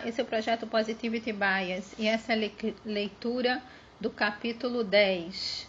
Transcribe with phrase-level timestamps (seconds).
[0.00, 2.52] Olá, esse é projeto Positivity Bias e essa é
[2.86, 3.62] leitura
[4.00, 5.68] do capítulo 10,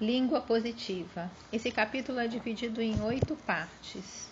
[0.00, 1.30] Língua Positiva.
[1.52, 4.28] Esse capítulo é dividido em oito partes.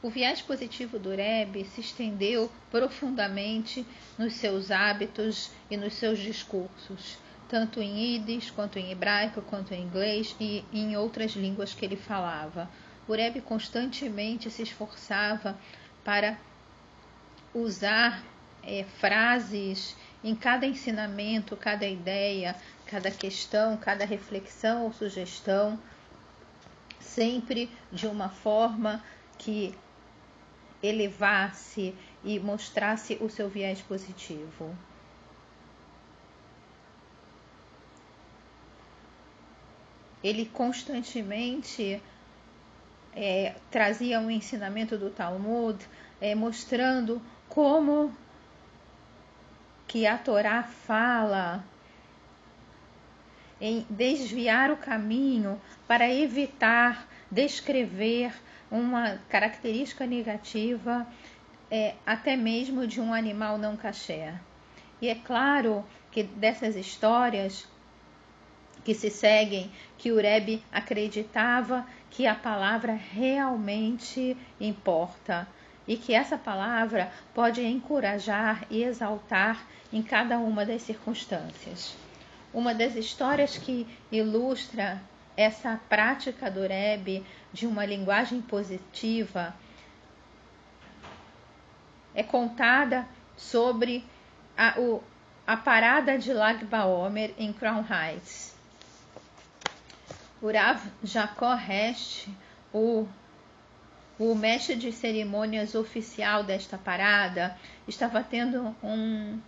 [0.00, 3.84] O viés positivo do Rebbe se estendeu profundamente
[4.16, 7.18] nos seus hábitos e nos seus discursos,
[7.48, 11.96] tanto em Yiddish, quanto em hebraico, quanto em inglês e em outras línguas que ele
[11.96, 12.70] falava.
[13.08, 15.58] O Rebbe constantemente se esforçava
[16.04, 16.38] para
[17.54, 18.22] usar
[18.62, 22.56] é, frases em cada ensinamento, cada ideia,
[22.86, 25.78] cada questão, cada reflexão ou sugestão,
[27.00, 29.02] sempre de uma forma
[29.38, 29.74] que
[30.82, 34.76] elevasse e mostrasse o seu viés positivo.
[40.22, 42.00] Ele constantemente
[43.14, 45.78] é, trazia um ensinamento do Talmud
[46.20, 48.14] é, mostrando como
[49.86, 51.64] que a Torá fala
[53.60, 58.32] em desviar o caminho para evitar descrever
[58.70, 61.06] uma característica negativa
[61.70, 64.34] é, até mesmo de um animal não caché.
[65.00, 67.66] E é claro que dessas histórias
[68.84, 75.46] que se seguem, que o Rebbe acreditava que a palavra realmente importa
[75.86, 81.96] e que essa palavra pode encorajar e exaltar em cada uma das circunstâncias.
[82.52, 85.00] Uma das histórias que ilustra
[85.36, 89.54] essa prática do Rebbe de uma linguagem positiva
[92.14, 94.04] é contada sobre
[94.56, 95.02] a, o,
[95.46, 98.51] a parada de Lag Baomer em Crown Heights.
[100.42, 102.26] O Rav Jacó Rest,
[102.74, 103.06] o,
[104.18, 109.40] o mestre de cerimônias oficial desta parada, estava tendo um,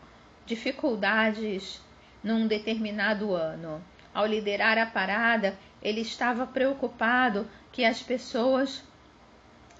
[0.47, 1.82] dificuldades
[2.22, 3.84] num determinado ano.
[4.15, 8.84] Ao liderar a parada, ele estava preocupado que as pessoas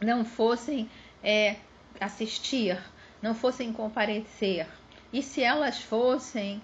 [0.01, 0.91] não fossem
[1.23, 1.59] é,
[2.01, 2.77] assistir,
[3.23, 4.67] não fossem comparecer.
[5.13, 6.61] E se elas fossem,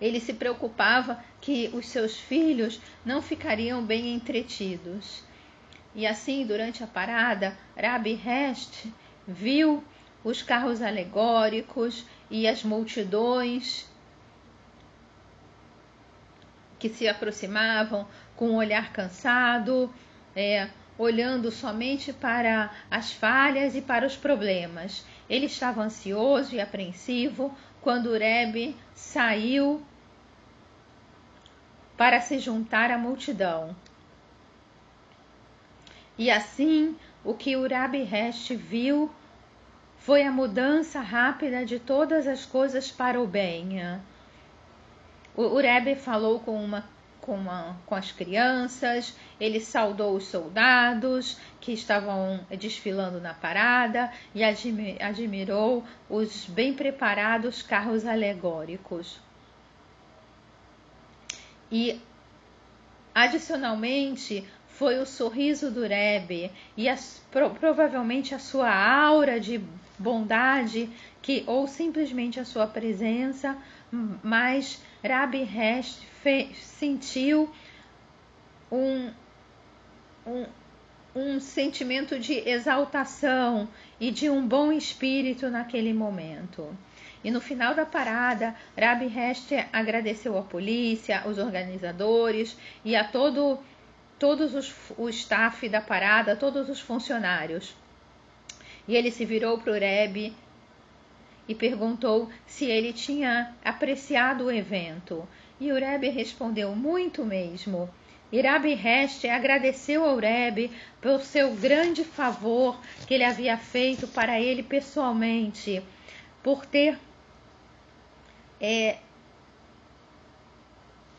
[0.00, 5.22] ele se preocupava que os seus filhos não ficariam bem entretidos.
[5.94, 8.86] E assim, durante a parada, Rabi Hest
[9.26, 9.84] viu
[10.22, 13.88] os carros alegóricos e as multidões
[16.78, 18.06] que se aproximavam
[18.36, 19.92] com um olhar cansado,
[20.34, 25.04] é, olhando somente para as falhas e para os problemas.
[25.28, 29.82] Ele estava ansioso e apreensivo quando o Rebbe saiu
[32.00, 33.76] para se juntar à multidão.
[36.16, 39.10] E assim, o que Urabi Hest viu
[39.98, 43.82] foi a mudança rápida de todas as coisas para o bem.
[45.36, 46.88] O Urabi falou com uma
[47.20, 54.42] com, uma, com, as crianças, ele saudou os soldados que estavam desfilando na parada e
[54.42, 59.20] admirou os bem preparados carros alegóricos.
[61.70, 62.00] E
[63.14, 69.60] adicionalmente foi o sorriso do Rebbe e as, pro, provavelmente a sua aura de
[69.98, 70.88] bondade
[71.20, 73.56] que ou simplesmente a sua presença,
[74.22, 76.00] mas Rabbi Hest
[76.54, 77.50] sentiu
[78.72, 79.10] um,
[80.26, 80.46] um,
[81.14, 86.74] um sentimento de exaltação e de um bom espírito naquele momento.
[87.22, 93.58] E no final da parada, Rabi Hester agradeceu à polícia, aos organizadores e a todo
[94.18, 97.74] todos os, o staff da parada, todos os funcionários.
[98.86, 100.34] E ele se virou para o Rebbe
[101.48, 105.26] e perguntou se ele tinha apreciado o evento.
[105.58, 107.88] E o Rebbe respondeu muito mesmo.
[108.30, 110.70] E Rabi Hester agradeceu ao Rebbe
[111.00, 115.82] pelo seu grande favor que ele havia feito para ele pessoalmente,
[116.42, 116.96] por ter
[118.60, 118.98] é,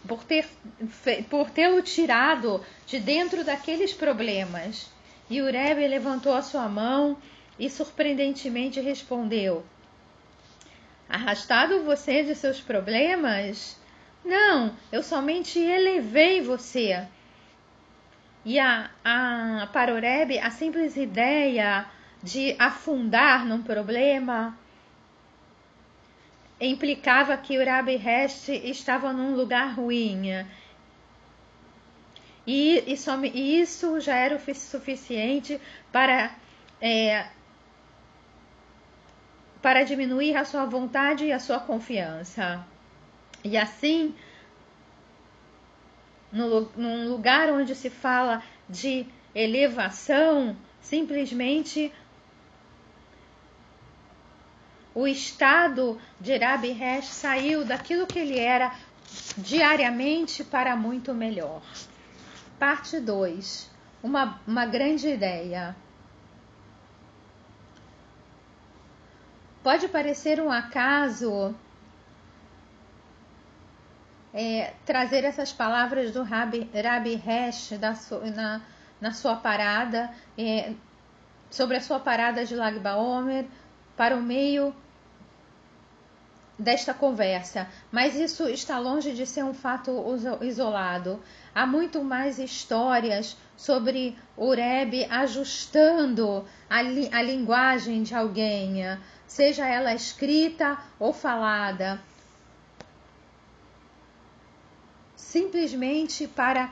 [0.08, 0.48] por ter
[1.30, 4.90] por tê-lo tirado de dentro daqueles problemas.
[5.30, 7.18] E o Rebbe levantou a sua mão
[7.58, 9.66] e surpreendentemente respondeu:
[11.08, 13.80] Arrastado você de seus problemas?
[14.24, 17.08] Não, eu somente elevei você.
[18.44, 21.86] E a, a, para o Rebbe, a simples ideia
[22.24, 24.58] de afundar num problema
[26.62, 30.46] implicava que o Rabi Hest estava num lugar ruim.
[32.46, 32.96] E, e,
[33.34, 35.60] e isso já era o suficiente
[35.92, 36.36] para
[36.80, 37.28] é,
[39.62, 42.66] para diminuir a sua vontade e a sua confiança.
[43.44, 44.16] E assim,
[46.32, 49.06] no, num lugar onde se fala de
[49.36, 51.92] elevação, simplesmente
[54.94, 58.74] o estado de Rabi Resh saiu daquilo que ele era
[59.38, 61.62] diariamente para muito melhor.
[62.60, 63.70] Parte 2.
[64.04, 65.76] Uma, uma grande ideia.
[69.64, 71.56] Pode parecer um acaso
[74.34, 77.96] é, trazer essas palavras do Rabi, Rabi Hesh da,
[78.36, 78.62] na,
[79.00, 80.74] na sua parada, é,
[81.50, 83.46] sobre a sua parada de Lag Baomer,
[83.96, 84.74] para o meio
[86.62, 89.92] desta conversa, mas isso está longe de ser um fato
[90.42, 91.20] isolado.
[91.54, 98.84] Há muito mais histórias sobre o Rebbe ajustando a, li a linguagem de alguém,
[99.28, 102.00] seja ela escrita ou falada,
[105.16, 106.72] simplesmente para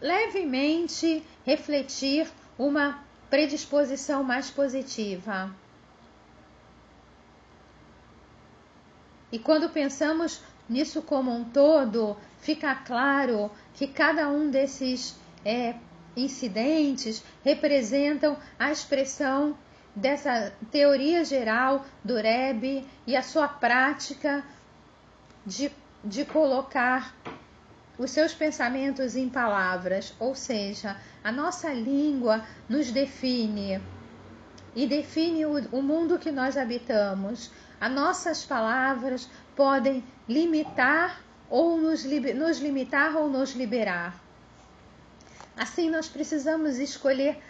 [0.00, 5.61] levemente refletir uma predisposição mais positiva.
[9.32, 15.74] E quando pensamos nisso como um todo, fica claro que cada um desses é,
[16.14, 19.56] incidentes representam a expressão
[19.96, 24.44] dessa teoria geral do Rebbe e a sua prática
[25.44, 25.72] de,
[26.04, 27.14] de colocar
[27.98, 33.80] os seus pensamentos em palavras, ou seja, a nossa língua nos define
[34.74, 37.50] e define o, o mundo que nós habitamos.
[37.82, 41.20] As nossas palavras podem limitar
[41.50, 44.14] ou nos, nos limitar ou nos liberar.
[45.56, 47.42] Assim, nós precisamos escolher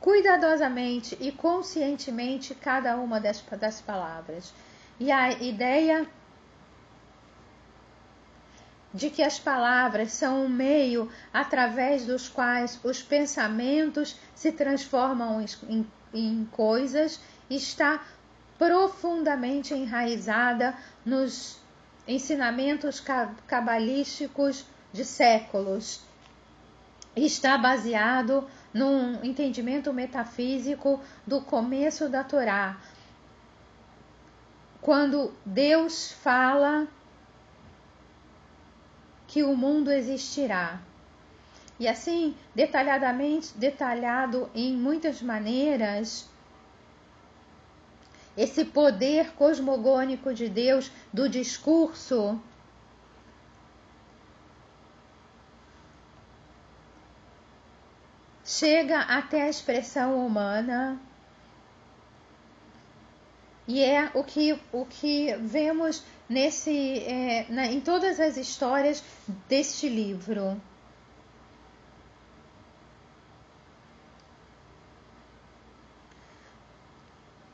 [0.00, 4.52] cuidadosamente e conscientemente cada uma das, das palavras.
[4.98, 6.04] E a ideia
[8.92, 15.86] de que as palavras são um meio através dos quais os pensamentos se transformam em,
[16.12, 18.02] em coisas está
[18.58, 21.60] profundamente enraizada nos
[22.06, 23.02] ensinamentos
[23.46, 26.00] cabalísticos de séculos.
[27.14, 32.78] Está baseado num entendimento metafísico do começo da Torá.
[34.80, 36.88] Quando Deus fala
[39.32, 40.80] que o mundo existirá.
[41.78, 46.28] E assim, detalhadamente, detalhado em muitas maneiras,
[48.36, 52.40] esse poder cosmogônico de Deus do discurso
[58.44, 61.00] chega até a expressão humana
[63.66, 69.02] e é o que, o que vemos nesse, é, na, em todas as histórias
[69.48, 70.60] deste livro.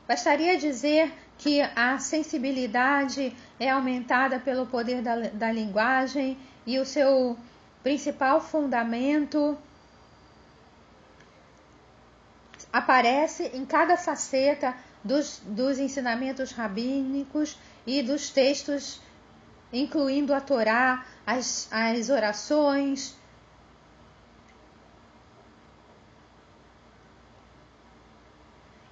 [0.09, 7.37] Bastaria dizer que a sensibilidade é aumentada pelo poder da, da linguagem e o seu
[7.83, 9.55] principal fundamento
[12.73, 17.55] aparece em cada faceta dos, dos ensinamentos rabínicos
[17.85, 18.99] e dos textos,
[19.71, 23.15] incluindo a Torá, as, as orações,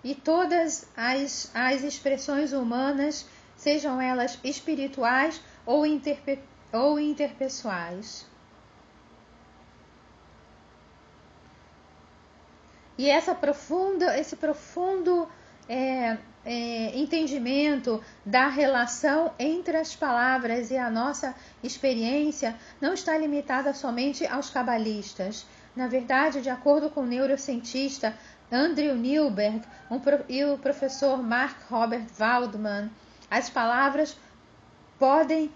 [0.04, 3.26] e todas as, as expressões humanas,
[3.56, 6.40] sejam elas espirituais ou, interpe,
[6.72, 8.26] ou interpessoais.
[12.98, 15.28] E essa profunda, esse profundo
[15.70, 23.74] é, é, entendimento da relação entre as palavras e a nossa experiência não está limitada
[23.74, 25.46] somente aos cabalistas.
[25.76, 28.18] Na verdade, de acordo com o neurocientista
[28.52, 30.00] Andrew Newberg um,
[30.30, 32.90] e o professor Mark Robert Waldman,
[33.30, 34.16] as palavras
[34.98, 35.52] podem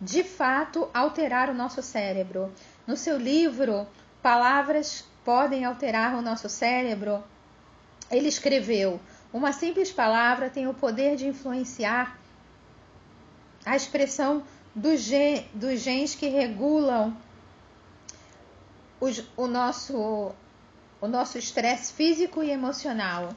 [0.00, 2.52] de fato alterar o nosso cérebro.
[2.86, 3.86] No seu livro
[4.24, 7.22] Palavras podem alterar o nosso cérebro,
[8.10, 8.98] ele escreveu:
[9.30, 12.18] Uma simples palavra tem o poder de influenciar
[13.66, 14.42] a expressão
[14.74, 17.14] dos, gen, dos genes que regulam
[18.98, 20.34] os, o nosso
[21.04, 23.34] o nosso estresse físico e emocional.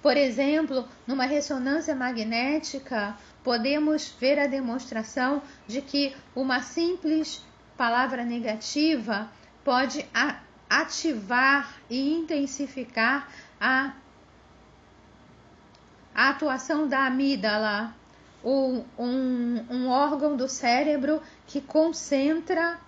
[0.00, 7.44] Por exemplo, numa ressonância magnética, podemos ver a demonstração de que uma simples
[7.76, 9.28] palavra negativa
[9.64, 10.06] pode
[10.70, 13.28] ativar e intensificar
[13.60, 13.94] a
[16.14, 17.94] a atuação da amígdala,
[18.44, 22.78] um, um, um órgão do cérebro que concentra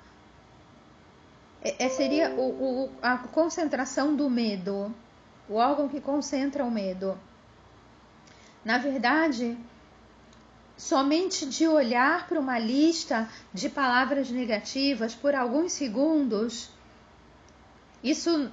[1.64, 4.94] é, é, seria o, o, a concentração do medo,
[5.48, 7.18] o órgão que concentra o medo.
[8.62, 9.56] Na verdade,
[10.76, 16.70] somente de olhar para uma lista de palavras negativas por alguns segundos,
[18.02, 18.50] isso,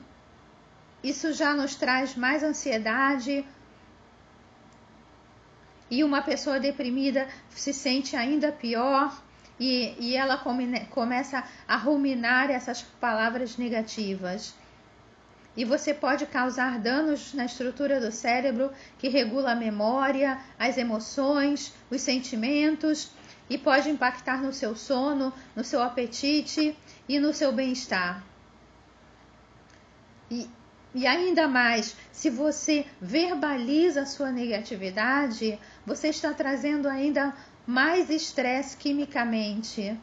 [1.03, 3.46] isso já nos traz mais ansiedade.
[5.89, 9.13] E uma pessoa deprimida se sente ainda pior
[9.62, 14.56] e, e ela come, começa a ruminar essas palavras negativas.
[15.56, 21.74] E você pode causar danos na estrutura do cérebro que regula a memória, as emoções,
[21.91, 23.12] os sentimentos
[23.48, 26.75] e pode impactar no seu sono, no seu apetite
[27.08, 28.24] e no seu bem-estar.
[30.32, 30.50] E,
[30.96, 37.32] e ainda mais, se você verbaliza a sua negatividade, você está trazendo ainda
[37.65, 39.98] mais estresse quimicamente,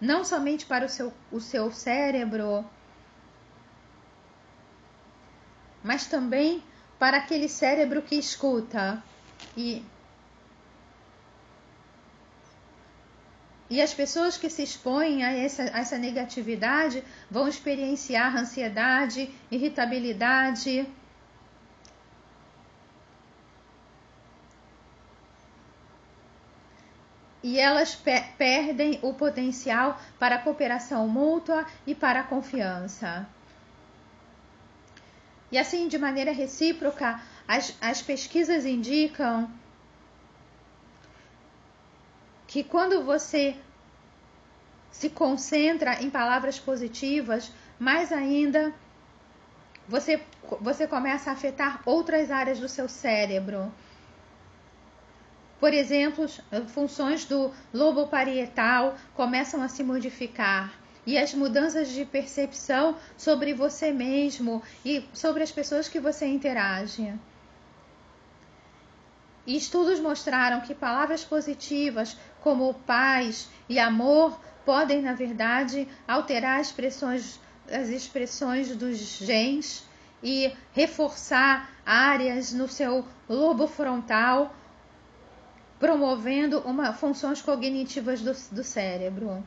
[0.00, 2.64] não somente para o seu, o seu cérebro,
[5.82, 6.62] mas também
[6.98, 9.02] para aquele cérebro que escuta.
[9.56, 9.84] E,
[13.68, 20.86] e as pessoas que se expõem a essa, a essa negatividade vão experienciar ansiedade, irritabilidade
[27.42, 33.26] e elas pe perdem o potencial para a cooperação mútua e para a confiança.
[35.50, 39.50] E assim, de maneira recíproca, as, as pesquisas indicam
[42.46, 43.56] que quando você
[44.90, 48.72] se concentra em palavras positivas, mais ainda
[49.88, 50.22] você,
[50.60, 53.72] você começa a afetar outras áreas do seu cérebro.
[55.62, 56.26] Por exemplo,
[56.66, 60.74] funções do lobo parietal começam a se modificar
[61.06, 67.14] e as mudanças de percepção sobre você mesmo e sobre as pessoas que você interage.
[69.46, 76.70] E estudos mostraram que palavras positivas como paz e amor podem, na verdade, alterar as
[76.70, 77.38] expressões,
[77.70, 79.84] as expressões dos genes
[80.20, 84.52] e reforçar áreas no seu lobo frontal
[85.82, 89.42] promovendo uma, funções cognitivas do, do cérebro.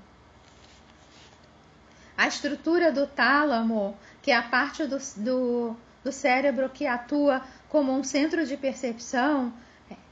[2.17, 7.93] A estrutura do tálamo, que é a parte do, do, do cérebro que atua como
[7.93, 9.53] um centro de percepção,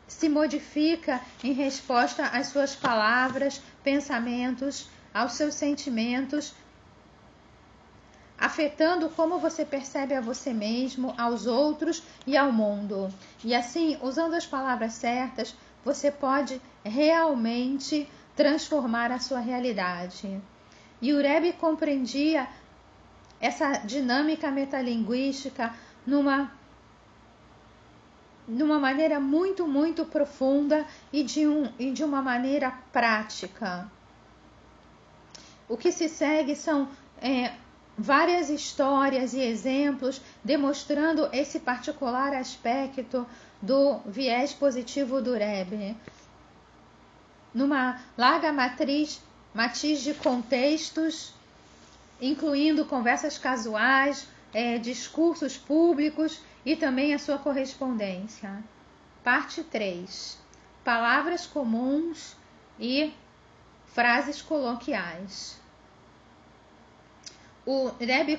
[0.08, 6.54] se modifica em resposta às suas palavras, pensamentos, aos seus sentimentos,
[8.38, 13.14] afetando como você percebe a você mesmo, aos outros e ao mundo.
[13.44, 20.42] E assim, usando as palavras certas, você pode realmente transformar a sua realidade.
[21.02, 22.48] E o Rebbe compreendia
[23.40, 25.74] essa dinâmica metalinguística
[26.06, 26.52] numa
[28.46, 33.90] numa maneira muito, muito profunda e de, um, e de uma maneira prática.
[35.70, 36.90] O que se segue são
[37.22, 37.54] é,
[37.98, 43.26] várias histórias e exemplos demonstrando esse particular aspecto
[43.64, 45.96] do viés positivo do Rebbe.
[47.54, 49.22] Numa larga matriz,
[49.54, 51.34] matiz de contextos,
[52.20, 58.62] incluindo conversas casuais, é, discursos públicos e também a sua correspondência.
[59.24, 60.38] Parte 3.
[60.84, 62.36] Palavras comuns
[62.78, 63.14] e
[63.86, 65.58] frases coloquiais.
[67.66, 68.36] O Rebbe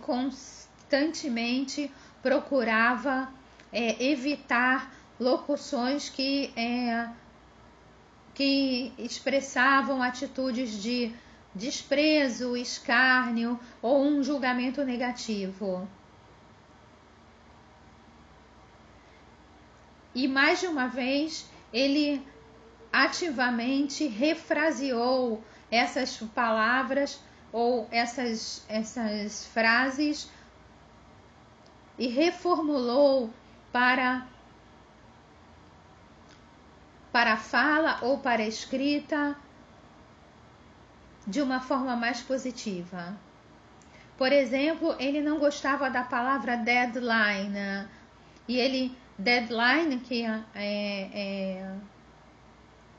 [0.00, 1.90] constantemente
[2.22, 3.39] procurava
[3.72, 7.08] é, evitar locuções que, é,
[8.34, 11.12] que expressavam atitudes de
[11.54, 15.88] desprezo, escárnio ou um julgamento negativo.
[20.14, 22.24] E mais de uma vez ele
[22.92, 27.20] ativamente refraseou essas palavras
[27.52, 30.28] ou essas, essas frases
[31.98, 33.30] e reformulou
[33.72, 34.26] para
[37.12, 39.36] para a fala ou para a escrita
[41.26, 43.16] de uma forma mais positiva.
[44.16, 47.88] Por exemplo, ele não gostava da palavra deadline
[48.46, 51.74] e ele deadline que é, é,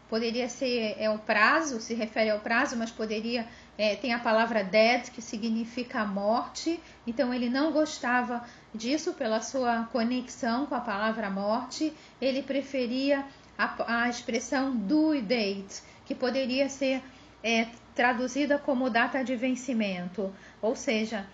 [0.09, 3.47] poderia ser é o prazo, se refere ao prazo, mas poderia
[3.77, 6.79] é, tem a palavra dead que significa morte.
[7.05, 13.25] Então ele não gostava disso, pela sua conexão com a palavra morte, ele preferia
[13.57, 17.03] a, a expressão due date, que poderia ser
[17.43, 21.25] é, traduzida como data de vencimento, ou seja,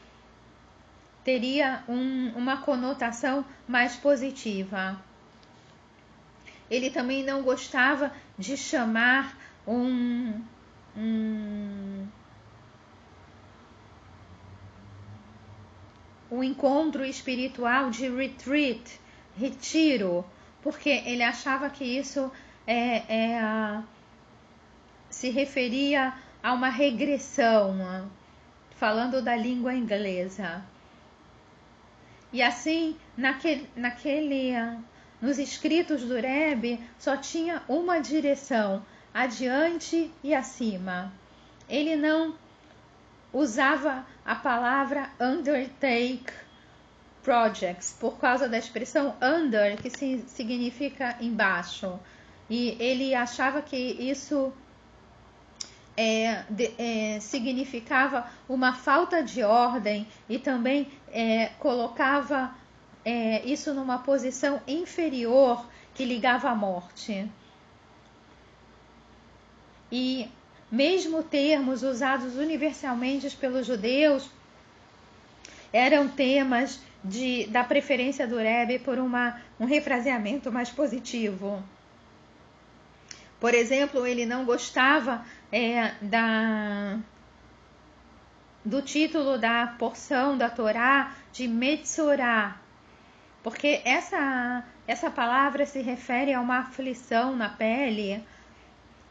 [1.23, 4.99] teria um, uma conotação mais positiva.
[6.69, 10.41] Ele também não gostava de chamar um,
[10.95, 12.07] um,
[16.29, 18.99] um encontro espiritual de retreat,
[19.37, 20.25] retiro,
[20.61, 22.31] porque ele achava que isso
[22.65, 23.83] é, é,
[25.09, 28.09] se referia a uma regressão,
[28.71, 30.63] falando da língua inglesa.
[32.31, 34.51] E assim, naquele, naquele,
[35.21, 41.11] nos escritos do Rebbe, só tinha uma direção, adiante e acima.
[41.69, 42.35] Ele não
[43.33, 46.31] usava a palavra undertake
[47.23, 51.99] projects por causa da expressão under, que significa embaixo.
[52.49, 54.53] E ele achava que isso
[55.97, 62.55] é, de, é, significava uma falta de ordem e também é, colocava
[63.03, 65.65] é, isso numa posição inferior
[65.95, 67.29] que ligava à morte.
[69.91, 70.29] E
[70.71, 74.29] mesmo termos usados universalmente pelos judeus
[75.71, 81.63] eram temas de, da preferência do Rebbe por uma, um refraseamento mais positivo.
[83.39, 86.99] Por exemplo, ele não gostava é, da,
[88.65, 92.59] do título da porção da Torá de Metzorah,
[93.43, 98.23] porque essa, essa palavra se refere a uma aflição na pele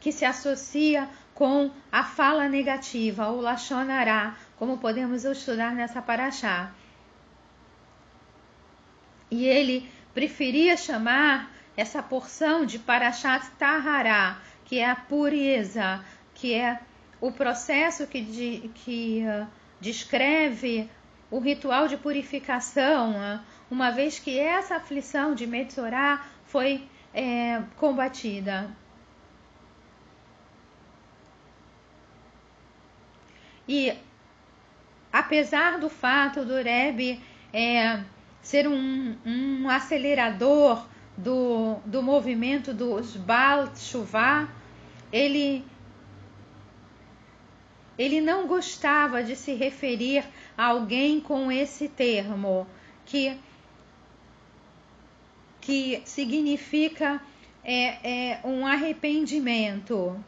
[0.00, 6.72] que se associa com a fala negativa, o Lachonará, como podemos estudar nessa paraxá.
[9.31, 16.03] E ele preferia chamar essa porção de Parashat Tahará, que é a pureza,
[16.35, 16.81] que é
[17.20, 19.46] o processo que, de, que uh,
[19.79, 20.88] descreve
[21.31, 28.70] o ritual de purificação, uh, uma vez que essa aflição de Metzorá foi é, combatida.
[33.68, 33.92] E
[35.12, 37.20] apesar do fato do Rebbe
[37.52, 38.00] é,
[38.42, 44.48] ser um, um acelerador do, do movimento dos Baal Tshuva,
[45.12, 45.64] ele,
[47.98, 50.24] ele não gostava de se referir
[50.57, 52.66] a alguém com esse termo,
[53.05, 53.37] que,
[55.61, 57.20] que significa
[57.64, 60.22] é, é, um arrependimento.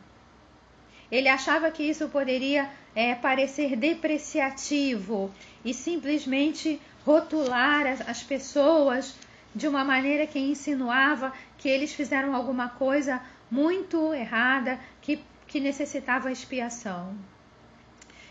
[1.11, 5.32] Ele achava que isso poderia é, parecer depreciativo
[5.64, 9.14] e simplesmente rotular as, as pessoas
[9.54, 16.32] de uma maneira que insinuava que eles fizeram alguma coisa muito errada que, que necessitava
[16.32, 17.14] expiação.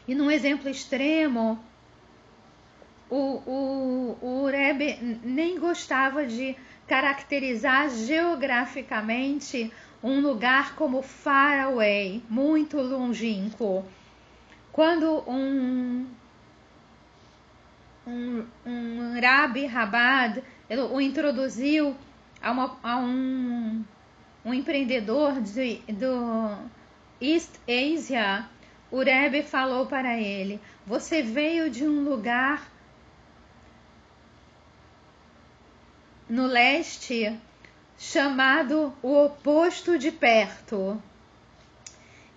[0.06, 1.58] E num exemplo extremo,
[3.10, 9.72] o, o, o Rebbe nem gostava de caracterizar geograficamente
[10.04, 13.86] um lugar como far away, muito longínquo.
[14.78, 16.06] Quando um,
[18.06, 20.44] um, um Rabi Rabad
[20.92, 21.96] o introduziu
[22.40, 23.84] a, uma, a um,
[24.46, 26.56] um empreendedor de, do
[27.20, 28.48] East Asia,
[28.92, 32.70] o Rebbe falou para ele: Você veio de um lugar
[36.30, 37.36] no leste
[37.98, 41.02] chamado o oposto de perto.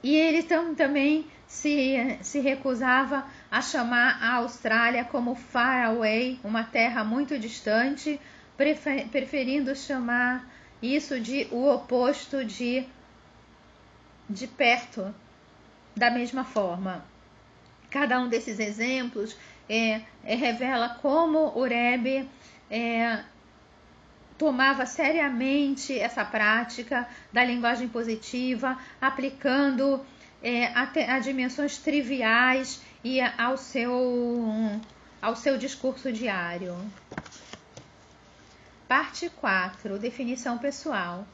[0.03, 6.63] E ele tam, também se, se recusava a chamar a Austrália como far away, uma
[6.63, 8.21] terra muito distante,
[8.57, 10.49] prefer, preferindo chamar
[10.81, 12.87] isso de o oposto de,
[14.29, 15.13] de perto,
[15.97, 17.05] da mesma forma.
[17.91, 19.37] Cada um desses exemplos
[19.69, 22.31] é, é, revela como o Rebbe
[22.71, 23.25] é,
[24.39, 30.07] tomava seriamente essa prática da linguagem positiva, aplicando
[30.43, 30.83] é, a,
[31.15, 34.81] a dimensões triviais e ao seu,
[35.21, 36.77] ao seu discurso diário.
[38.89, 41.27] Parte 4 Definição pessoal.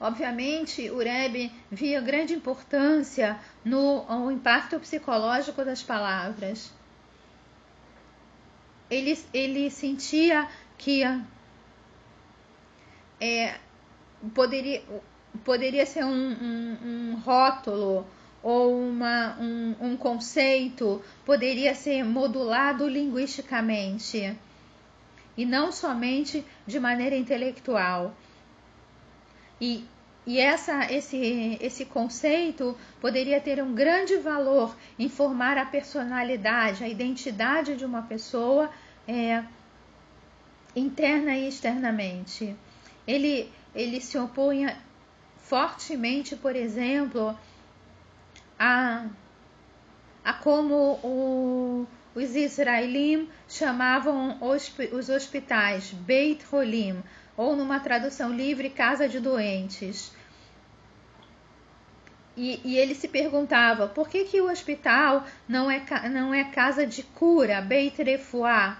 [0.00, 6.72] Obviamente, o Rebbe via grande importância no, no impacto psicológico das palavras.
[8.88, 11.02] Ele, ele sentia que
[13.20, 13.58] é,
[14.32, 14.84] poderia,
[15.44, 18.06] poderia ser um, um, um rótulo
[18.42, 24.36] ou uma, um, um conceito poderia ser modulado linguisticamente
[25.36, 28.14] e não somente de maneira intelectual.
[29.60, 29.84] E,
[30.26, 36.88] e essa, esse, esse conceito poderia ter um grande valor em formar a personalidade, a
[36.88, 38.70] identidade de uma pessoa
[39.06, 39.44] é,
[40.74, 42.54] interna e externamente.
[43.06, 44.76] Ele, ele se opunha
[45.48, 47.36] fortemente, por exemplo,
[48.58, 49.06] a,
[50.22, 57.02] a como o, os israelim chamavam os hospitais Beit Holim,
[57.34, 60.12] ou numa tradução livre, casa de doentes.
[62.36, 66.86] E, e, ele se perguntava por que, que o hospital não é, não é casa
[66.86, 68.78] de cura, Beit Refuah?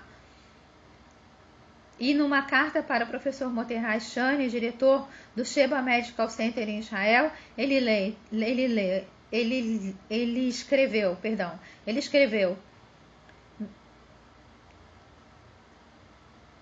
[1.98, 7.30] E numa carta para o professor Moterrai Shani, diretor do Sheba Medical Center em Israel,
[7.56, 12.56] ele lê, ele lê, ele, ele escreveu, perdão, ele escreveu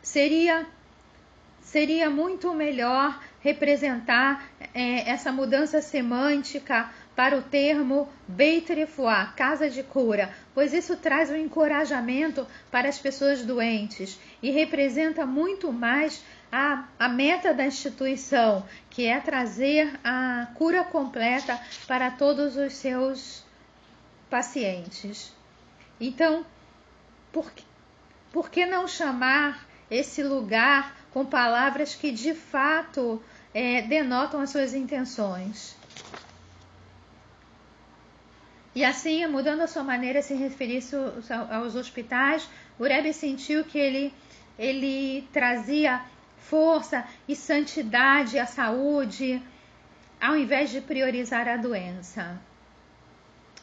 [0.07, 0.64] seria
[1.61, 9.83] seria muito melhor representar é, essa mudança semântica para o termo Beit Refuah, casa de
[9.83, 16.85] cura, pois isso traz um encorajamento para as pessoas doentes e representa muito mais a,
[16.99, 23.44] a meta da instituição, que é trazer a cura completa para todos os seus
[24.31, 25.33] pacientes.
[26.01, 26.44] Então,
[27.33, 27.51] por,
[28.33, 33.22] por que não chamar esse lugar com palavras que de fato
[33.55, 35.77] é, denotam as suas intenções?
[38.77, 40.83] E assim, mudando a sua maneira de se referir
[41.51, 42.46] aos hospitais,
[42.79, 44.12] o Rebbe sentiu que ele,
[44.59, 46.03] ele trazia
[46.38, 49.42] força e santidade à saúde,
[50.21, 52.40] ao invés de priorizar a doença.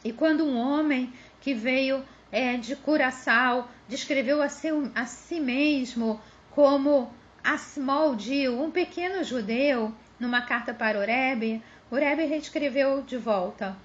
[0.04, 6.20] E quando um homem que veio é, de Curaçao descreveu a, seu, a si mesmo
[6.50, 13.02] como a small Jew, um pequeno judeu, numa carta para o Rebbe, o Rebbe reescreveu
[13.02, 13.76] de volta.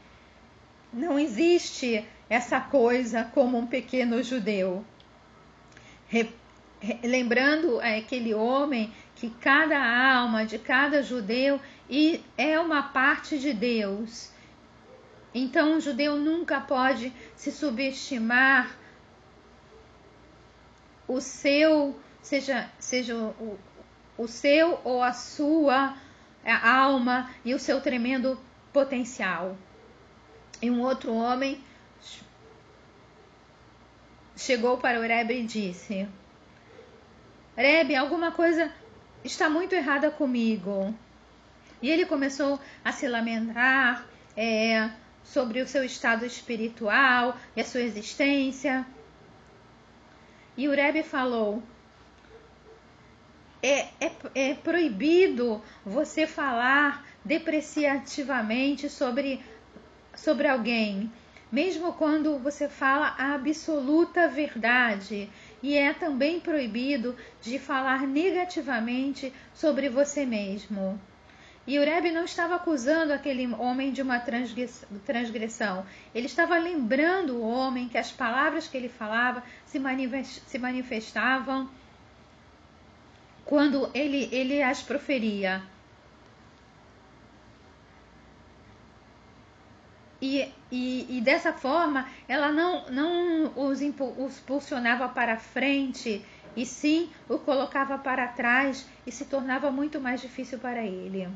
[0.91, 4.83] Não existe essa coisa como um pequeno judeu.
[7.03, 11.59] Lembrando é, aquele homem que cada alma de cada judeu
[12.37, 14.31] é uma parte de Deus.
[15.33, 18.75] Então, o judeu nunca pode se subestimar
[21.07, 23.59] o seu, seja, seja o,
[24.17, 25.97] o seu ou a sua
[26.63, 28.39] alma e o seu tremendo
[28.71, 29.57] potencial.
[30.61, 31.63] E um outro homem
[34.35, 36.07] chegou para o Rebbe e disse:
[37.59, 38.71] Rebbe, alguma coisa
[39.21, 40.95] está muito errada comigo.
[41.81, 44.89] E ele começou a se lamentar é,
[45.25, 48.85] sobre o seu estado espiritual e a sua existência.
[50.55, 51.61] E o Rebbe falou:
[53.61, 59.43] é, é, é proibido você falar depreciativamente sobre
[60.15, 61.11] sobre alguém,
[61.51, 65.29] mesmo quando você fala a absoluta verdade.
[65.61, 70.99] E é também proibido de falar negativamente sobre você mesmo.
[71.67, 75.85] E o Rebbe não estava acusando aquele homem de uma transgressão.
[76.15, 81.69] Ele estava lembrando o homem que as palavras que ele falava se manifestavam
[83.45, 85.61] quando ele, ele as proferia.
[90.21, 97.39] E, e, e, dessa forma ela não, não os, impulsionava para frente e sim o
[97.39, 101.29] colocava para trás e se tornava muito mais difícil para ele.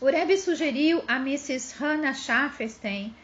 [0.00, 1.74] O Rebbe sugeriu a Mrs.
[1.78, 3.14] Hannah Schafferstein,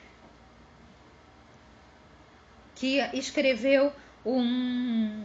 [2.75, 3.92] que escreveu
[4.25, 5.25] um,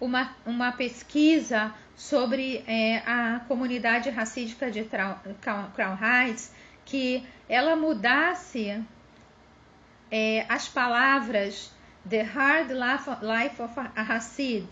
[0.00, 6.50] uma, uma pesquisa sobre é, a comunidade racídica de Crown Heights
[6.84, 8.82] que ela mudasse
[10.10, 11.72] é, as palavras
[12.08, 14.66] The Hard Life of a Hassid,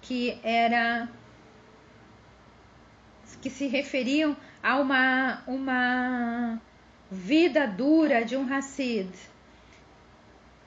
[0.00, 1.08] que era
[3.40, 6.60] que se referiam a uma, uma
[7.10, 9.10] vida dura de um Hassid.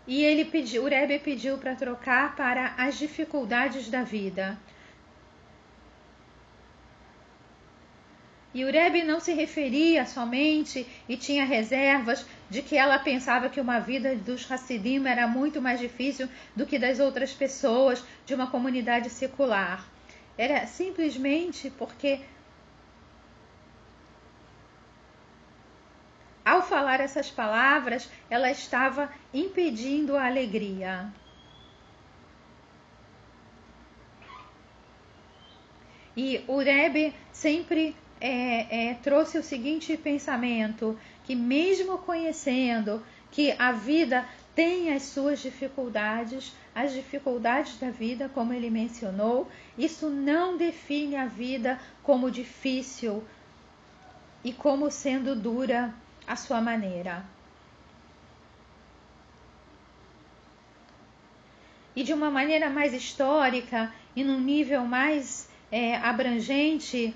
[0.07, 4.57] E ele pediu, o Rebbe pediu para trocar para as dificuldades da vida.
[8.53, 13.61] E o Rebbe não se referia somente e tinha reservas de que ela pensava que
[13.61, 18.47] uma vida dos Hassidim era muito mais difícil do que das outras pessoas de uma
[18.47, 19.87] comunidade secular.
[20.37, 22.19] Era simplesmente porque
[26.71, 31.11] falar essas palavras, ela estava impedindo a alegria.
[36.15, 43.71] E o Rebbe sempre é, é, trouxe o seguinte pensamento: que mesmo conhecendo que a
[43.71, 51.15] vida tem as suas dificuldades, as dificuldades da vida, como ele mencionou, isso não define
[51.15, 53.23] a vida como difícil
[54.43, 55.93] e como sendo dura
[56.27, 57.25] a sua maneira.
[61.95, 67.13] E de uma maneira mais histórica e num nível mais é, abrangente,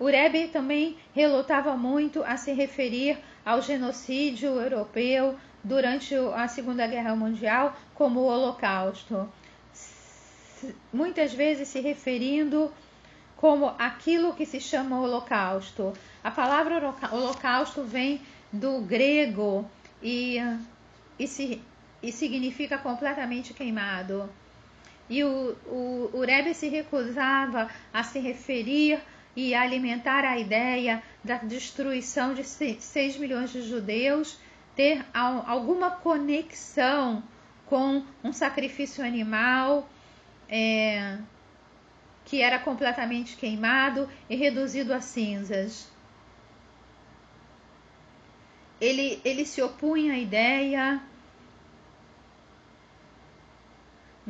[0.00, 7.14] o Rebbe também relutava muito a se referir ao genocídio europeu durante a Segunda Guerra
[7.14, 9.30] Mundial como o Holocausto,
[10.90, 12.72] muitas vezes se referindo
[13.36, 15.92] como aquilo que se chama Holocausto.
[16.24, 19.70] A palavra Holocausto vem do grego
[20.02, 20.38] e,
[21.18, 21.62] e, se,
[22.02, 24.30] e significa completamente queimado.
[25.10, 28.98] E o, o, o Rebbe se recusava a se referir
[29.34, 34.38] e alimentar a ideia da destruição de 6 milhões de judeus
[34.74, 37.22] ter alguma conexão
[37.66, 39.88] com um sacrifício animal
[40.48, 41.18] é,
[42.24, 45.90] que era completamente queimado e reduzido a cinzas.
[48.80, 51.00] Ele, ele se opunha à ideia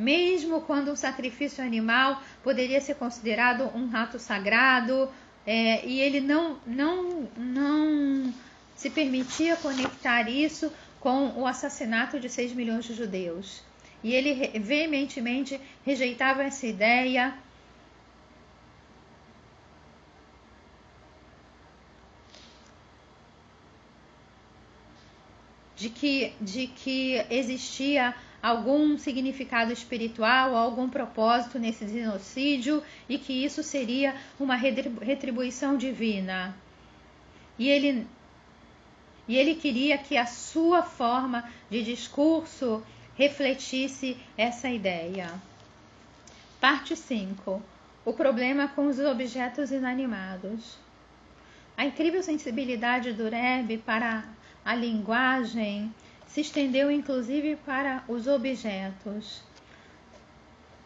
[0.01, 5.09] mesmo quando um sacrifício animal poderia ser considerado um rato sagrado,
[5.45, 8.33] é, e ele não, não, não
[8.75, 13.63] se permitia conectar isso com o assassinato de 6 milhões de judeus.
[14.03, 17.33] E ele veementemente rejeitava essa ideia.
[25.75, 33.61] De que, de que existia algum significado espiritual, algum propósito nesse genocídio e que isso
[33.61, 36.55] seria uma retribuição divina.
[37.59, 38.07] E ele
[39.27, 42.83] e ele queria que a sua forma de discurso
[43.15, 45.31] refletisse essa ideia.
[46.59, 47.61] Parte 5.
[48.03, 50.77] O problema com os objetos inanimados.
[51.77, 54.25] A incrível sensibilidade do Rebbe para
[54.65, 55.93] a linguagem
[56.31, 59.43] se estendeu inclusive para os objetos.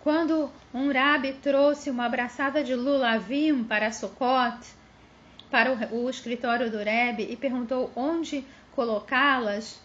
[0.01, 4.59] Quando um rabi trouxe uma abraçada de lulavim para Sukkot,
[5.51, 8.43] para o, o escritório do Rebbe e perguntou onde
[8.75, 9.79] colocá-las,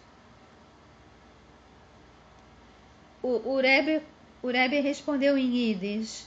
[3.22, 4.02] o, o, Rebbe,
[4.42, 6.26] o Rebbe respondeu em Yiddish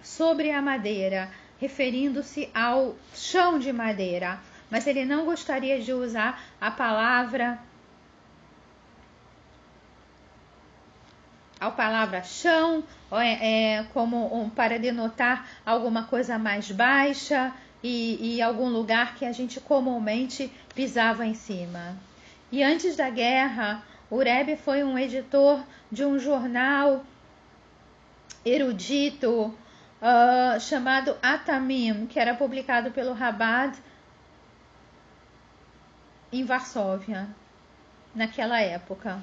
[0.00, 1.28] sobre a madeira,
[1.60, 4.38] referindo-se ao chão de madeira,
[4.70, 7.58] mas ele não gostaria de usar a palavra
[11.60, 18.42] a palavra chão é, é como um, para denotar alguma coisa mais baixa e, e
[18.42, 21.96] algum lugar que a gente comumente pisava em cima.
[22.50, 27.04] E antes da guerra, Urebe foi um editor de um jornal
[28.44, 29.54] erudito
[30.00, 33.76] uh, chamado Atamim, que era publicado pelo Rabad
[36.32, 37.28] em Varsóvia,
[38.14, 39.20] naquela época.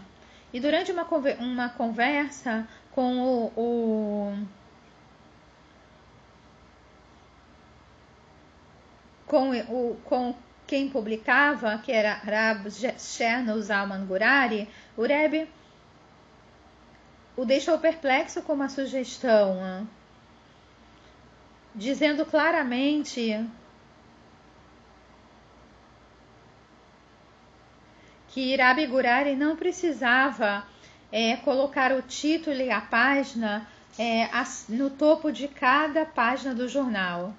[0.55, 1.05] E durante uma,
[1.37, 4.47] uma conversa com o, o
[9.27, 10.33] com, o, com
[10.65, 15.49] quem publicava, que era Rab Cherno Zalman Gurari, o Rebbe
[17.35, 19.85] o deixou perplexo com uma sugestão,
[21.75, 23.45] dizendo claramente
[28.35, 30.67] que Irabi Gurari não precisava
[31.09, 33.65] é, colocar o título e a página
[33.97, 34.27] é,
[34.67, 37.33] no topo de cada página do jornal.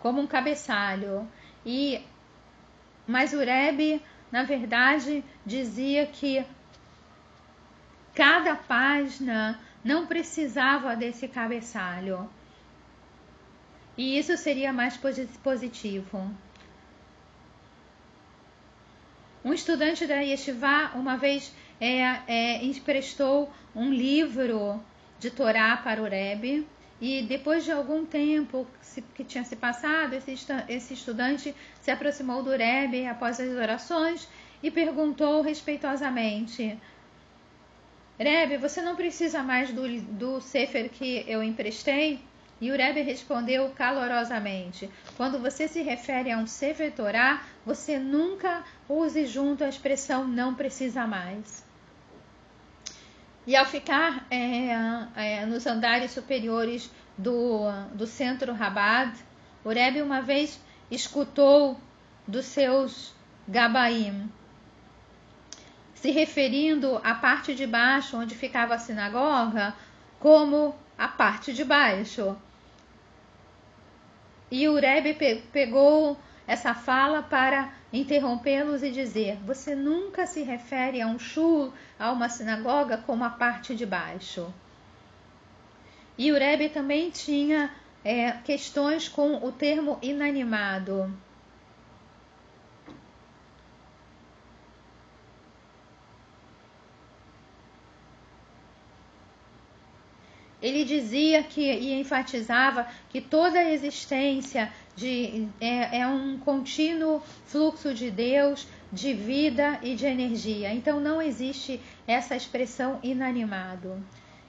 [0.00, 1.26] Como um cabeçalho.
[1.64, 2.04] E
[3.06, 4.02] mas o Rebbe
[4.32, 6.42] na verdade, dizia que
[8.14, 12.28] cada página não precisava desse cabeçalho.
[13.96, 14.98] E isso seria mais
[15.42, 16.34] positivo.
[19.44, 24.82] Um estudante da Yeshiva uma vez é, é, emprestou um livro
[25.18, 26.66] de Torá para o Rebbe
[27.02, 28.64] e depois de algum tempo
[29.12, 34.28] que tinha se passado, esse, estudante se aproximou do Rebbe após as orações
[34.62, 36.78] e perguntou respeitosamente:
[38.16, 42.20] Rebbe, você não precisa mais do, do Sefer que eu emprestei?
[42.60, 48.62] E o Rebbe respondeu calorosamente: Quando você se refere a um Sefer Torah, você nunca
[48.88, 51.64] use junto a expressão não precisa mais.
[53.46, 54.68] E ao ficar é,
[55.16, 59.12] é, nos andares superiores do, do centro Rabad,
[59.64, 61.80] o Rebbe uma vez escutou
[62.26, 63.14] dos seus
[63.48, 64.30] Gabaim,
[65.94, 69.74] se referindo à parte de baixo onde ficava a sinagoga
[70.20, 72.36] como a parte de baixo.
[74.50, 75.14] E o Rebbe
[75.52, 82.10] pegou essa fala para interrompê-los e dizer: Você nunca se refere a um shul, a
[82.10, 84.52] uma sinagoga, como a parte de baixo.
[86.16, 87.70] E o Rebbe também tinha
[88.04, 91.12] é, questões com o termo inanimado.
[100.62, 107.94] Ele dizia que e enfatizava que toda a existência de, é, é um contínuo fluxo
[107.94, 110.72] de Deus, de vida e de energia.
[110.72, 114.02] Então não existe essa expressão inanimado.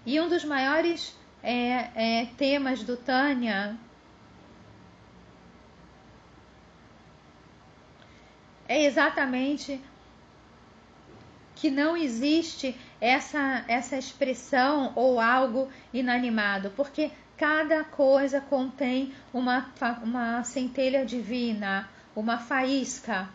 [0.06, 3.78] E um dos maiores é, é, temas do Tânia
[8.68, 9.80] é exatamente
[11.56, 19.72] que não existe essa, essa expressão ou algo inanimado, porque cada coisa contém uma,
[20.04, 23.28] uma centelha divina, uma faísca.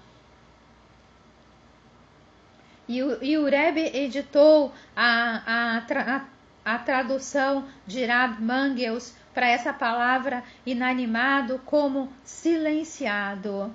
[2.88, 6.24] E o, e o Rebbe editou a, a, a,
[6.74, 13.74] a tradução de Rab Mangels para essa palavra inanimado como silenciado,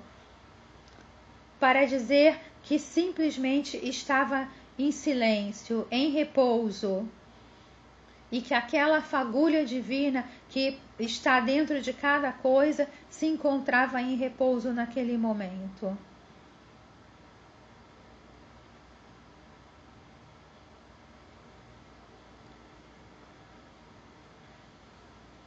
[1.60, 7.08] para dizer que simplesmente estava em silêncio, em repouso,
[8.34, 14.72] e que aquela fagulha divina que está dentro de cada coisa se encontrava em repouso
[14.72, 15.96] naquele momento.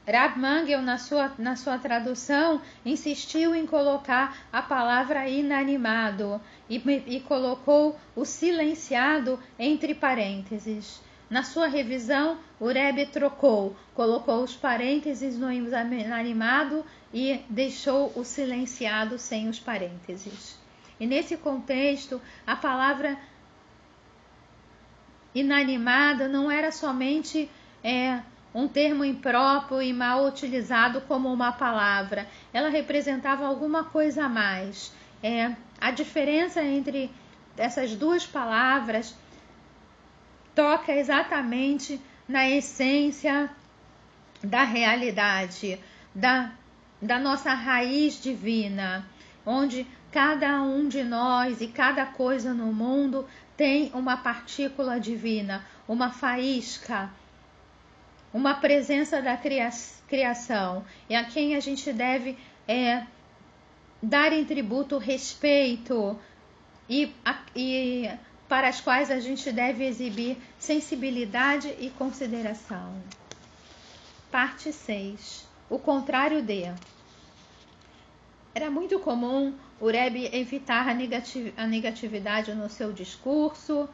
[0.08, 7.20] Rab Mangel, na sua, na sua tradução, insistiu em colocar a palavra inanimado e, e
[7.20, 11.06] colocou o silenciado entre parênteses.
[11.30, 19.20] Na sua revisão, o Rebbe trocou, colocou os parênteses no inanimado e deixou o silenciado
[19.20, 20.58] sem os parênteses.
[21.00, 23.18] E nesse contexto, a palavra
[25.36, 27.50] inanimada não era somente
[27.84, 28.22] é,
[28.56, 32.26] um termo impróprio e mal utilizado como uma palavra.
[32.54, 34.94] Ela representava alguma coisa a mais.
[35.22, 37.12] É, a diferença entre
[37.58, 39.14] essas duas palavras
[40.58, 43.48] toca exatamente na essência
[44.44, 45.80] da realidade,
[46.16, 46.52] da,
[47.00, 49.08] da nossa raiz divina,
[49.46, 56.10] onde cada um de nós e cada coisa no mundo tem uma partícula divina, uma
[56.12, 57.12] faísca
[58.34, 59.38] uma presença da
[60.08, 60.86] criação.
[61.10, 63.04] E a quem a gente deve é,
[64.02, 66.20] dar em tributo respeito
[66.90, 67.12] e,
[67.56, 68.10] e
[68.48, 72.96] para as quais a gente deve exibir sensibilidade e consideração.
[74.32, 75.48] Parte 6.
[75.70, 76.74] O contrário de.
[78.56, 83.88] Era muito comum o Rebbe evitar a negatividade no seu discurso,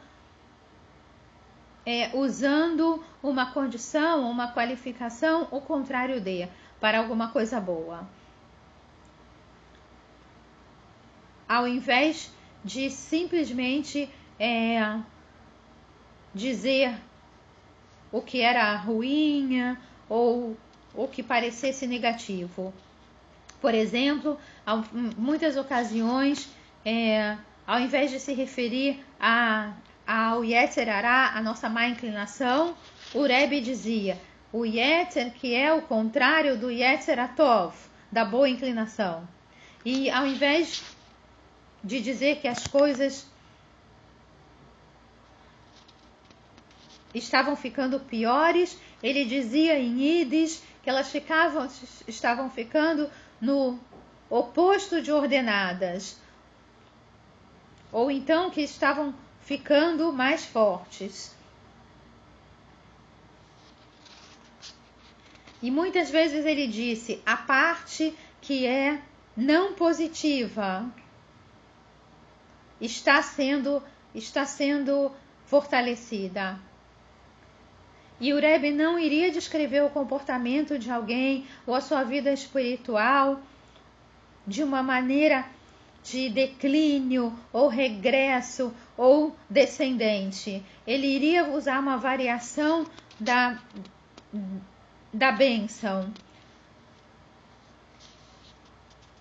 [1.84, 6.48] é, usando uma condição, uma qualificação, o contrário de,
[6.80, 8.08] para alguma coisa boa.
[11.46, 12.32] Ao invés
[12.64, 14.08] de simplesmente
[14.38, 14.98] é,
[16.34, 16.94] dizer
[18.10, 19.76] o que era ruim
[20.08, 20.56] ou
[20.94, 22.72] o que parecesse negativo.
[23.60, 26.48] Por exemplo, em muitas ocasiões,
[26.84, 29.72] é, ao invés de se referir a
[30.06, 32.76] ao Yetzer Ará, a nossa má inclinação,
[33.14, 34.20] o Rebbe dizia,
[34.52, 37.74] o Yetzer que é o contrário do Yetzer Atov,
[38.12, 39.26] da boa inclinação.
[39.84, 40.82] E ao invés
[41.82, 43.26] de dizer que as coisas
[47.14, 51.68] estavam ficando piores, ele dizia em Yiddish que elas ficavam,
[52.06, 53.10] estavam ficando
[53.40, 53.78] no
[54.28, 56.18] oposto de ordenadas,
[57.92, 61.34] ou então que estavam ficando mais fortes.
[65.62, 69.00] E muitas vezes ele disse a parte que é
[69.36, 70.92] não positiva
[72.80, 73.82] está sendo
[74.14, 75.10] está sendo
[75.46, 76.58] fortalecida.
[78.20, 83.40] E o Rebbe não iria descrever o comportamento de alguém ou a sua vida espiritual
[84.46, 85.44] de uma maneira
[86.04, 90.62] de declínio ou regresso ou descendente.
[90.86, 92.86] Ele iria usar uma variação
[93.18, 93.58] da,
[95.12, 96.12] da bênção.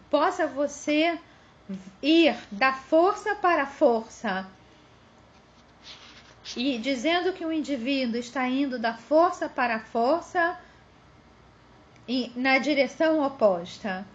[0.09, 1.17] Possa você
[2.01, 4.45] ir da força para a força.
[6.55, 10.57] E dizendo que o indivíduo está indo da força para a força
[12.07, 14.05] e na direção oposta.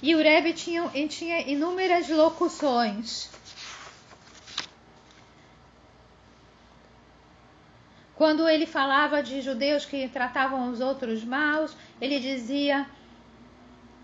[0.00, 3.30] E o Rebbe tinha, tinha inúmeras locuções.
[8.14, 12.86] Quando ele falava de judeus que tratavam os outros maus, ele dizia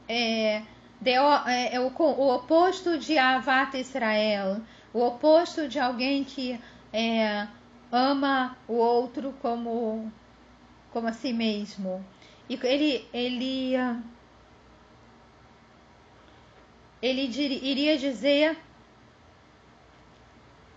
[0.09, 0.62] é,
[1.01, 4.61] de, é, é o, o, oposto de Avat Israel,
[4.93, 6.59] o oposto de alguém que
[6.93, 7.47] é,
[7.91, 10.12] ama o outro como,
[10.93, 12.05] como a si mesmo.
[12.49, 13.76] E ele, ele
[17.01, 18.57] ele iria dizer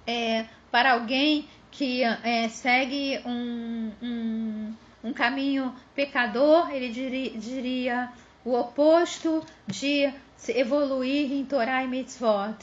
[0.06, 8.12] é, para alguém que é, segue um, um, um, caminho pecador, ele diria, diria,
[8.44, 10.12] o oposto de
[10.50, 12.58] evoluir em Torah e Mitzvot.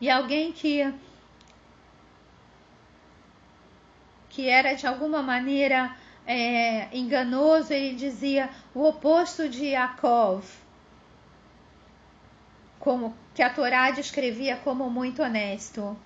[0.00, 0.92] E alguém que
[4.38, 10.44] que era de alguma maneira é, enganoso, ele dizia o oposto de Yaakov
[12.78, 15.98] como que a Torá descrevia como muito honesto.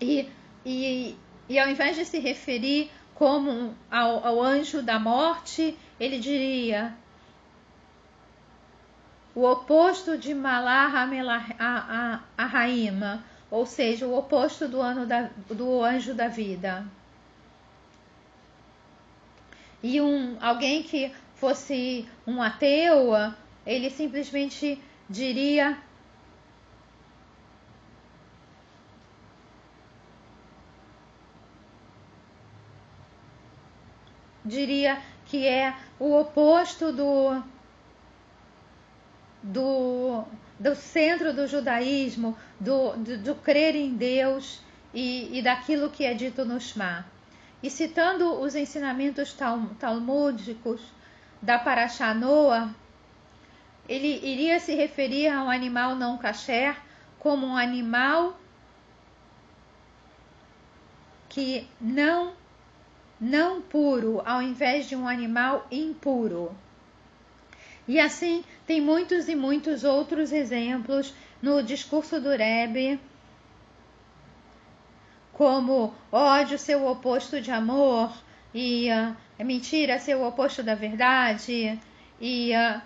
[0.00, 0.30] E,
[0.64, 1.16] e,
[1.48, 6.94] e ao invés de se referir como ao, ao anjo da morte, ele diria
[9.34, 10.86] o oposto de Malah
[12.38, 16.86] Raima, ou seja, o oposto do, ano da, do anjo da vida.
[19.88, 23.12] E um, alguém que fosse um ateu,
[23.64, 25.78] ele simplesmente diria
[34.44, 37.40] diria que é o oposto do
[39.40, 40.24] do,
[40.58, 44.60] do centro do judaísmo, do, do, do crer em Deus
[44.92, 47.06] e, e, daquilo que é dito no Shema.
[47.62, 49.34] E citando os ensinamentos
[49.78, 50.80] talmúdicos
[51.40, 52.74] da Parashá Noah,
[53.88, 56.76] ele iria se referir a um animal não kasher
[57.18, 58.38] como um animal
[61.28, 62.34] que não
[63.18, 66.54] não puro, ao invés de um animal impuro.
[67.88, 73.00] E assim tem muitos e muitos outros exemplos no discurso do Rebbe,
[75.36, 78.10] como ódio ser o oposto de amor,
[78.54, 81.78] e uh, mentira ser o oposto da verdade,
[82.18, 82.80] e uh,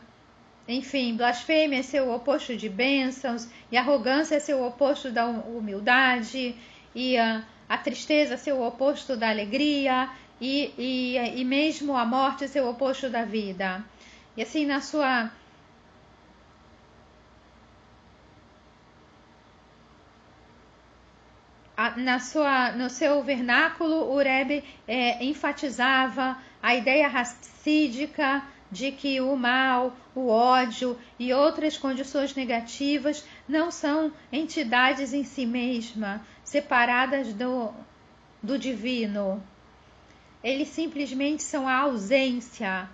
[0.67, 5.27] enfim, blasfêmia é ser o oposto de bênçãos, e arrogância é ser o oposto da
[5.27, 6.57] humildade,
[6.93, 12.05] e a, a tristeza é ser o oposto da alegria, e, e, e mesmo a
[12.05, 13.85] morte é ser o oposto da vida.
[14.37, 15.31] E assim, na sua.
[21.97, 29.35] Na sua, no seu vernáculo, o Rebbe é, enfatizava a ideia racídica de que o
[29.35, 37.73] mal, o ódio e outras condições negativas não são entidades em si mesma, separadas do,
[38.43, 39.43] do divino.
[40.45, 42.89] Eles simplesmente são a ausência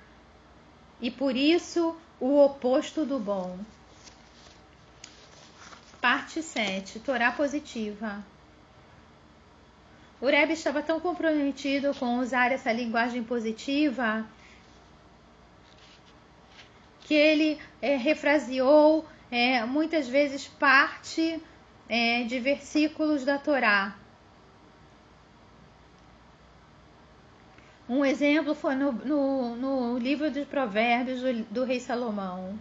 [1.01, 3.59] e por isso o oposto do bom.
[6.01, 8.25] Parte 7 Torá positiva.
[10.21, 14.27] O Rebbe estava tão comprometido com usar essa linguagem positiva
[17.01, 21.41] que ele é, refraseou é, muitas vezes parte
[21.89, 23.97] é, de versículos da Torá.
[27.89, 32.59] Um exemplo foi no, no, no livro dos Provérbios do, do, rei Salomão,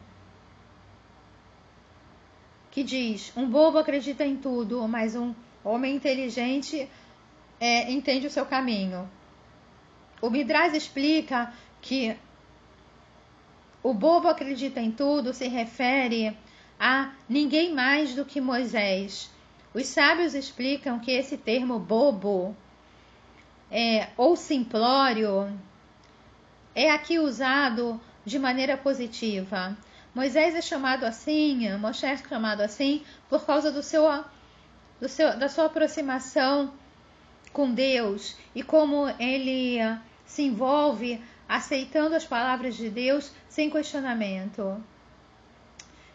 [2.69, 5.33] que diz: Um bobo acredita em tudo, mas um
[5.63, 6.87] homem inteligente
[7.59, 9.09] é, entende o seu caminho.
[10.21, 12.15] O Midrash explica que
[13.83, 16.35] o bobo acredita em tudo se refere
[16.79, 19.29] a ninguém mais do que Moisés.
[19.73, 22.55] Os sábios explicam que esse termo bobo
[23.69, 25.51] é, ou simplório
[26.73, 29.77] é aqui usado de maneira positiva.
[30.13, 34.03] Moisés é chamado assim, Moshe é chamado assim por causa do seu
[34.99, 36.73] do seu, da sua aproximação
[37.55, 39.77] com Deus e como ele
[40.25, 44.83] se envolve aceitando as palavras de Deus sem questionamento.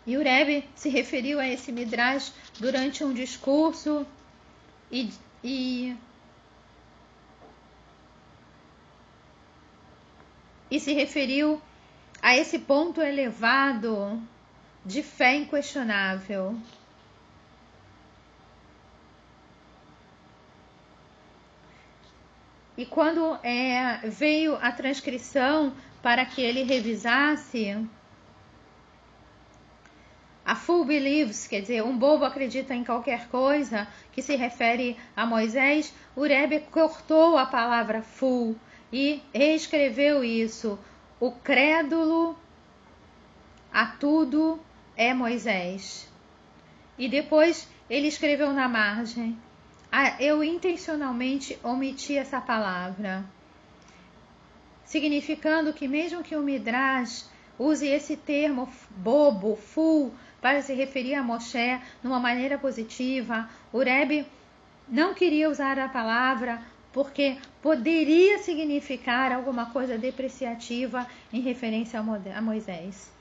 [0.06, 4.06] E o Rebbe se referiu a esse Midrash durante um discurso
[4.92, 5.10] e,
[5.42, 5.96] e,
[10.70, 11.60] e se referiu
[12.20, 14.20] a esse ponto elevado
[14.84, 16.54] de fé inquestionável.
[22.80, 27.76] E quando é, veio a transcrição para que ele revisasse,
[30.42, 35.26] a full believes, quer dizer, um bobo acredita em qualquer coisa, que se refere a
[35.26, 38.56] Moisés, o Rebbe cortou a palavra full
[38.90, 40.78] e reescreveu isso.
[41.20, 42.34] O crédulo
[43.70, 44.58] a tudo
[44.96, 46.10] é Moisés.
[46.96, 49.38] E depois ele escreveu na margem:
[49.90, 53.24] ah, Eu intencionalmente omiti essa palavra,
[54.84, 57.28] significando que, mesmo que o Midrash
[57.58, 64.26] use esse termo bobo, full, para se referir a Moshe numa maneira positiva, o Rebbe
[64.88, 66.62] não queria usar a palavra
[66.92, 73.12] porque poderia significar alguma coisa depreciativa em referência a Moisés.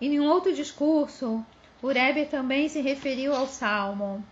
[0.00, 1.44] Em um outro discurso,
[1.80, 4.24] o Rebbe também se referiu ao Salmo.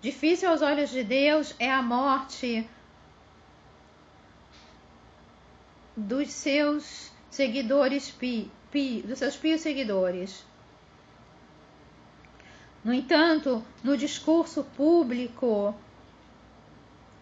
[0.00, 2.68] Difícil aos olhos de Deus é a morte
[5.96, 10.44] dos seus seguidores pi, pi, dos seus pios seguidores.
[12.84, 15.74] No entanto, no discurso público,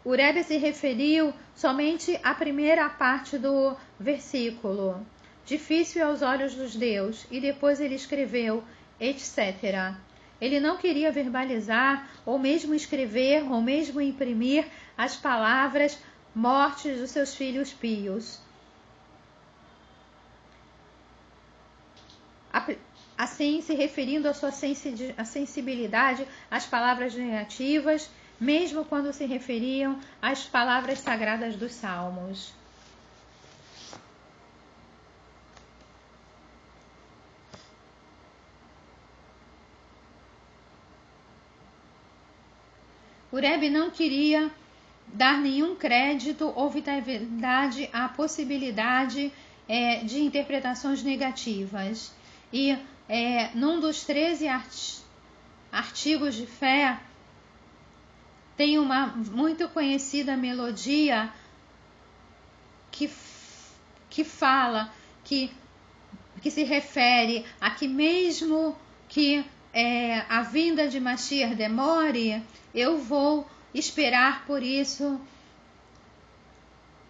[0.04, 5.04] o Rebbe se referiu somente à primeira parte do versículo,
[5.46, 8.62] difícil aos olhos dos Deus, e depois ele escreveu,
[9.00, 9.96] etc.
[10.41, 14.66] Ele não queria verbalizar, ou mesmo escrever, ou mesmo imprimir
[14.97, 15.99] as palavras
[16.34, 18.41] mortes dos seus filhos pios.
[23.16, 30.99] Assim, se referindo à sua sensibilidade às palavras negativas, mesmo quando se referiam às palavras
[30.99, 32.53] sagradas dos salmos.
[43.37, 44.51] O Rebbe não queria
[45.09, 49.30] dar nenhum crédito ou vitalidade à possibilidade
[49.68, 52.14] é, de interpretações negativas.
[52.51, 55.01] E é, num dos 13 art
[55.70, 56.99] artigos de fé,
[58.57, 61.30] tem uma muito conhecida melodia
[62.91, 63.11] que,
[64.09, 64.91] que fala,
[65.22, 65.53] que,
[66.41, 68.74] que se refere a que mesmo
[69.11, 69.45] que
[69.78, 72.42] é, a vinda de Mashiach demore,
[72.74, 75.20] eu vou esperar por isso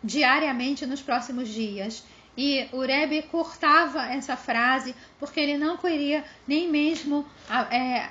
[0.03, 2.05] diariamente nos próximos dias.
[2.37, 7.25] E o Rebbe cortava essa frase porque ele não queria nem mesmo
[7.71, 8.09] é,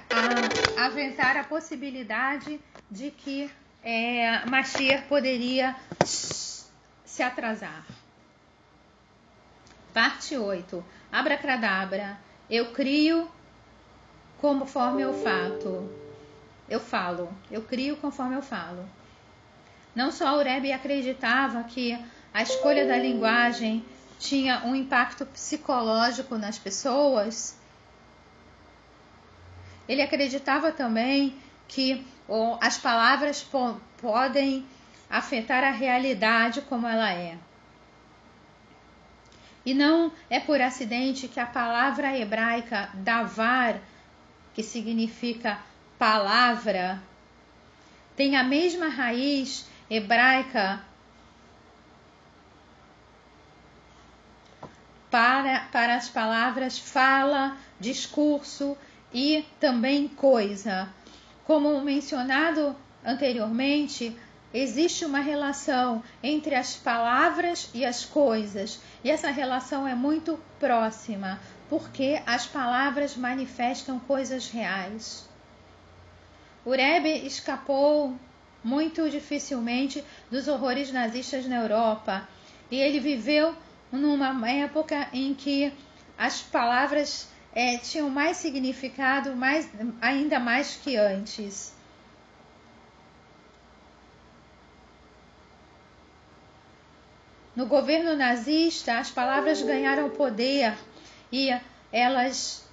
[0.77, 2.57] a, aventar a possibilidade
[2.89, 3.51] de que
[3.83, 5.75] é, Mashiach poderia
[6.05, 7.85] se atrasar.
[9.93, 10.81] Parte 8.
[11.11, 12.17] Abracadabra.
[12.49, 13.29] Eu crio
[14.39, 15.89] conforme eu fato
[16.67, 18.87] eu falo, eu crio conforme eu falo.
[19.93, 21.97] Não só o Rebbe acreditava que
[22.33, 23.85] a escolha da linguagem
[24.19, 27.55] tinha um impacto psicológico nas pessoas,
[29.87, 32.05] ele acreditava também que
[32.59, 34.65] as palavras po podem
[35.09, 37.37] afetar a realidade como ela é.
[39.65, 43.79] E não é por acidente que a palavra hebraica davar,
[44.55, 45.59] que significa
[45.99, 47.01] palavra
[48.15, 50.81] tem a mesma raiz hebraica
[55.11, 58.77] para, para as palavras fala, discurso
[59.13, 60.89] e também coisa.
[61.45, 64.17] Como mencionado anteriormente,
[64.53, 71.39] existe uma relação entre as palavras e as coisas, e essa relação é muito próxima,
[71.69, 75.27] porque as palavras manifestam coisas reais.
[76.63, 78.15] O Rebbe escapou
[78.63, 82.27] muito dificilmente dos horrores nazistas na Europa
[82.71, 83.55] e ele viveu
[83.91, 85.71] numa época em que
[86.17, 89.69] as palavras é, tinham mais significado, mais,
[90.01, 91.73] ainda mais que antes.
[97.55, 100.75] No governo nazista, as palavras ganharam poder
[101.31, 101.49] e
[101.91, 102.65] elas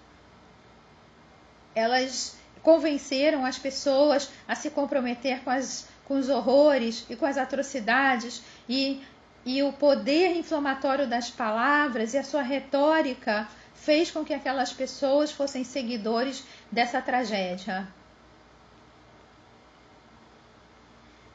[1.75, 7.37] elas convenceram as pessoas a se comprometer com, as, com os horrores e com as
[7.37, 9.03] atrocidades e,
[9.45, 15.33] e o poder inflamatório das palavras e a sua retórica fez com que aquelas pessoas
[15.33, 17.89] fossem seguidores dessa tragédia.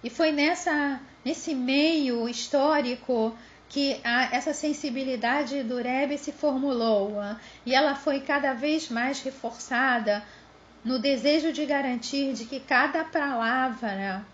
[0.02, 3.36] E foi nessa, nesse meio histórico
[3.70, 7.16] que a, essa sensibilidade do Rebbe se formulou
[7.66, 10.24] e ela foi cada vez mais reforçada
[10.84, 14.26] no desejo de garantir de que cada palavra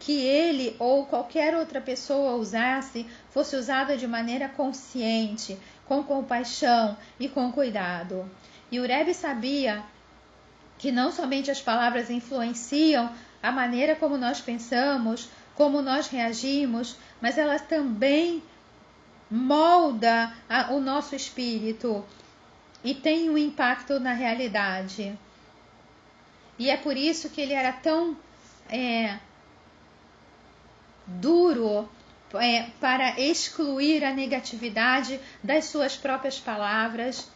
[0.00, 7.28] que ele ou qualquer outra pessoa usasse fosse usada de maneira consciente, com compaixão e
[7.28, 8.28] com cuidado.
[8.70, 9.82] E o Rebbe sabia
[10.78, 13.12] que não somente as palavras influenciam
[13.42, 18.42] a maneira como nós pensamos, como nós reagimos, mas elas também
[19.30, 22.04] molda a, o nosso espírito
[22.82, 25.18] e tem um impacto na realidade.
[26.58, 28.16] E é por isso que ele era tão
[28.68, 29.18] é,
[31.06, 31.88] duro
[32.34, 37.30] é, para excluir a negatividade das suas próprias palavras.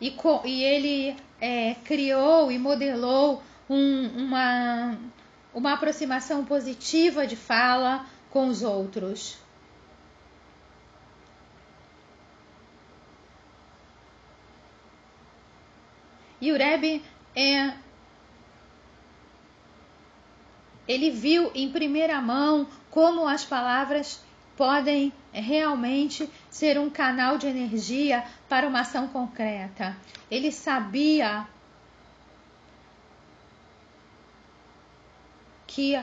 [0.00, 4.98] E, e ele é, criou e modelou um, uma,
[5.54, 9.38] uma aproximação positiva de fala com os outros.
[16.38, 17.02] E o Rebbe
[17.34, 17.72] é,
[20.86, 24.22] ele viu em primeira mão como as palavras
[24.56, 29.96] podem realmente ser um canal de energia para uma ação concreta.
[30.30, 31.46] Ele sabia
[35.74, 35.98] que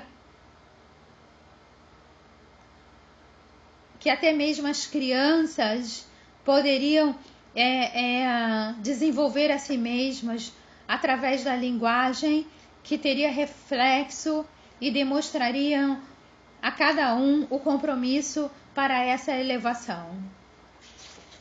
[4.00, 6.08] que até mesmo as crianças
[6.46, 7.14] poderiam
[7.54, 10.54] é, é, desenvolver a si mesmas
[10.88, 12.48] através da linguagem
[12.82, 14.46] que teria reflexo
[14.80, 16.00] e demonstrariam
[16.62, 20.18] a cada um o compromisso para essa elevação.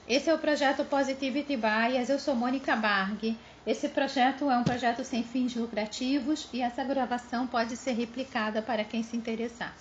[0.08, 2.08] Esse é o projeto Positivity Bias.
[2.08, 3.36] Eu sou Mônica Barg.
[3.68, 8.82] Esse projeto é um projeto sem fins lucrativos e essa gravação pode ser replicada para
[8.82, 9.76] quem se interessar.